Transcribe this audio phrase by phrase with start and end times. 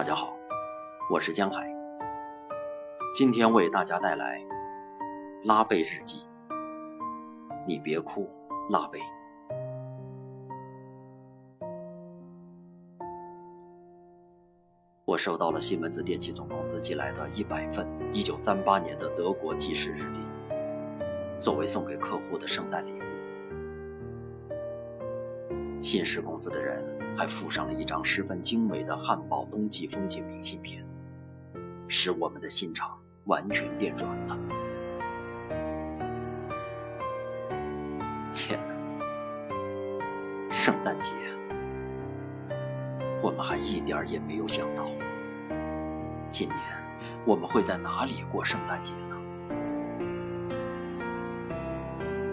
[0.00, 0.34] 大家好，
[1.10, 1.70] 我是江海，
[3.14, 4.40] 今天为大家带来
[5.46, 6.20] 《拉贝日记》。
[7.66, 8.26] 你别哭，
[8.70, 8.98] 拉贝。
[15.04, 20.18] 我收到了西门子电器总公司寄来的一百份1938年的德国记事日历，
[21.42, 22.96] 作为送给客户的圣诞礼物。
[25.82, 26.99] 信使公司的人。
[27.16, 30.84] 还附上了一张十分精美的汉堡冬季风景明信片，
[31.86, 34.38] 使我们的心肠完全变软了。
[38.34, 38.74] 天哪！
[40.50, 41.12] 圣诞节，
[43.22, 44.88] 我们还一点也没有想到，
[46.30, 46.58] 今年
[47.26, 49.16] 我们会在哪里过圣诞节呢？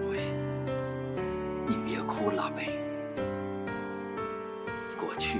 [0.10, 0.32] 喂，
[1.68, 2.87] 你别哭，拉贝。
[5.08, 5.40] 过去，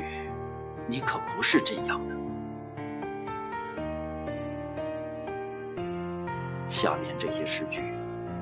[0.88, 2.16] 你可不是这样的。
[6.70, 7.82] 下面这些诗句，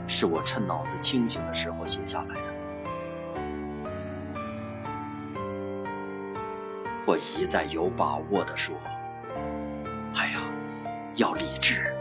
[0.05, 2.41] 是我趁脑子清醒的时候写下来的。
[7.07, 8.75] 我一再有把握的说
[10.13, 10.41] ：“哎呀，
[11.15, 11.91] 要理智！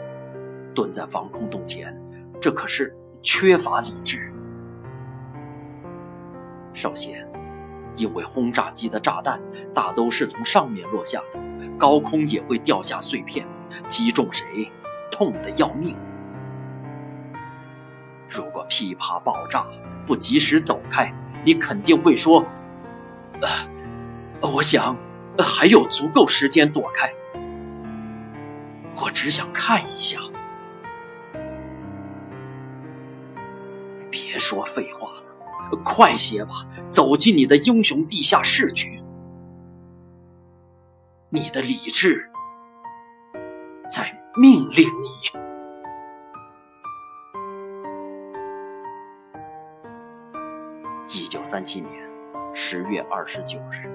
[0.75, 1.99] 蹲在防空洞前，
[2.39, 4.31] 这可是缺乏理智。
[6.75, 7.27] 首先。”
[7.97, 9.41] 因为轰炸机的炸弹
[9.73, 11.39] 大都是从上面落下的，
[11.79, 13.47] 高空也会掉下碎片，
[13.89, 14.71] 击中谁，
[15.11, 15.97] 痛得要命。
[18.29, 19.65] 如果噼啪爆炸，
[20.07, 21.13] 不及时走开，
[21.45, 22.45] 你肯定会说
[23.41, 23.49] ：“呃，
[24.51, 24.97] 我想
[25.39, 27.13] 还有足够时间躲开。
[28.97, 30.19] 我只想看一下。”
[34.11, 35.23] 别说废话了。
[35.83, 39.03] 快些吧，走进你的英雄地下室去。
[41.29, 42.31] 你的理智
[43.91, 45.09] 在命令你。
[51.09, 51.93] 一九三七年
[52.55, 53.94] 十月二十九日。